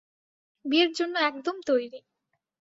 [0.65, 1.99] বিয়ের জন্য একদম তৈরি।